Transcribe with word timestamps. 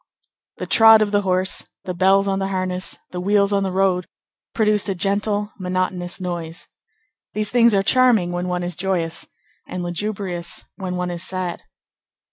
The 0.57 0.65
trot 0.65 1.03
of 1.03 1.11
the 1.11 1.21
horse, 1.21 1.63
the 1.83 1.93
bells 1.93 2.27
on 2.27 2.39
the 2.39 2.47
harness, 2.47 2.97
the 3.11 3.21
wheels 3.21 3.53
on 3.53 3.61
the 3.61 3.71
road, 3.71 4.07
produced 4.51 4.89
a 4.89 4.95
gentle, 4.95 5.51
monotonous 5.59 6.19
noise. 6.19 6.67
These 7.35 7.51
things 7.51 7.75
are 7.75 7.83
charming 7.83 8.31
when 8.31 8.47
one 8.47 8.63
is 8.63 8.75
joyous, 8.75 9.27
and 9.67 9.83
lugubrious 9.83 10.65
when 10.75 10.95
one 10.95 11.11
is 11.11 11.21
sad. 11.21 11.61